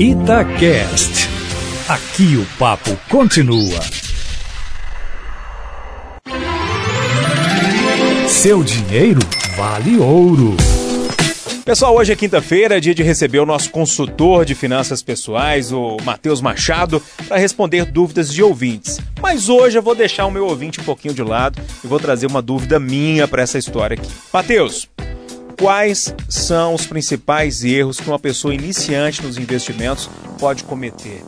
[0.00, 1.28] Itacast.
[1.88, 3.80] Aqui o papo continua.
[8.28, 9.18] Seu dinheiro
[9.56, 10.56] vale ouro.
[11.64, 16.40] Pessoal, hoje é quinta-feira, dia de receber o nosso consultor de finanças pessoais, o Matheus
[16.40, 19.00] Machado, para responder dúvidas de ouvintes.
[19.20, 22.28] Mas hoje eu vou deixar o meu ouvinte um pouquinho de lado e vou trazer
[22.28, 24.08] uma dúvida minha para essa história aqui.
[24.32, 24.88] Matheus,
[25.58, 30.08] quais são os principais erros que uma pessoa iniciante nos investimentos
[30.38, 31.22] pode cometer?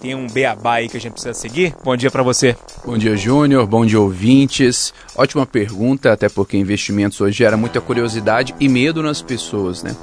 [0.00, 1.74] Tem um beabá aí que a gente precisa seguir?
[1.84, 2.56] Bom dia para você.
[2.84, 3.66] Bom dia, Júnior.
[3.66, 4.94] Bom dia, ouvintes.
[5.16, 9.94] Ótima pergunta, até porque investimentos hoje gera muita curiosidade e medo nas pessoas, né?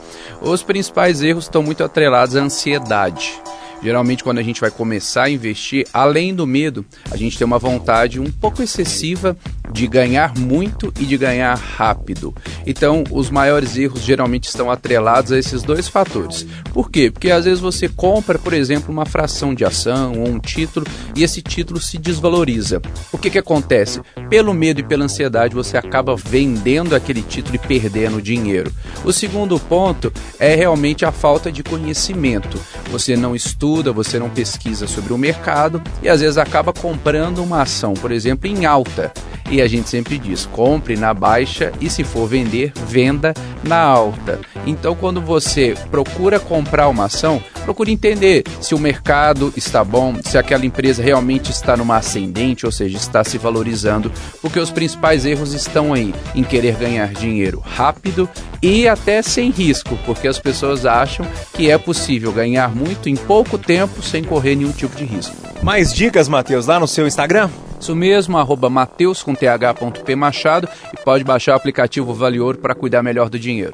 [0.42, 3.42] Os principais erros estão muito atrelados à ansiedade.
[3.82, 7.59] Geralmente, quando a gente vai começar a investir, além do medo, a gente tem uma
[7.59, 9.38] vontade um pouco excessiva
[9.72, 12.34] de ganhar muito e de ganhar rápido.
[12.66, 16.46] Então, os maiores erros geralmente estão atrelados a esses dois fatores.
[16.73, 17.12] Por quê?
[17.12, 21.23] Porque às vezes você compra, por exemplo, uma fração de ação ou um título e
[21.23, 22.81] esse título se desvaloriza.
[23.12, 24.02] O que, que acontece?
[24.30, 28.72] Pelo medo e pela ansiedade, você acaba vendendo aquele título e perdendo dinheiro.
[29.04, 32.59] O segundo ponto é realmente a falta de conhecimento.
[32.92, 37.61] Você não estuda, você não pesquisa sobre o mercado e às vezes acaba comprando uma
[37.61, 39.14] ação, por exemplo, em alta.
[39.50, 44.40] E a gente sempre diz: compre na baixa e, se for vender, venda na alta.
[44.66, 50.38] Então, quando você procura comprar uma ação, procure entender se o mercado está bom, se
[50.38, 55.54] aquela empresa realmente está numa ascendente, ou seja, está se valorizando, porque os principais erros
[55.54, 58.28] estão aí em querer ganhar dinheiro rápido
[58.62, 63.58] e até sem risco, porque as pessoas acham que é possível ganhar muito em pouco
[63.58, 65.36] tempo sem correr nenhum tipo de risco.
[65.62, 67.50] Mais dicas, Matheus, lá no seu Instagram?
[67.80, 72.76] Isso mesmo, arroba mateus com th.p machado e pode baixar o aplicativo Vale Ouro para
[72.76, 73.73] cuidar melhor do dinheiro.